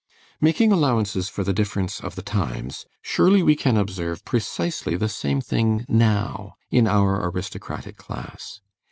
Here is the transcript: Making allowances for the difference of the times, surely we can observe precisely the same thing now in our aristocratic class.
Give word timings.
Making 0.39 0.71
allowances 0.71 1.29
for 1.29 1.43
the 1.43 1.53
difference 1.53 1.99
of 1.99 2.15
the 2.15 2.23
times, 2.23 2.87
surely 3.03 3.43
we 3.43 3.55
can 3.55 3.77
observe 3.77 4.25
precisely 4.25 4.95
the 4.95 5.07
same 5.07 5.41
thing 5.41 5.85
now 5.87 6.55
in 6.71 6.87
our 6.87 7.23
aristocratic 7.29 7.97
class. 7.97 8.61